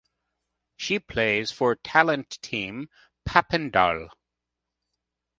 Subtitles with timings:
[0.77, 2.89] She plays for Talent Team
[3.23, 4.09] Papendal.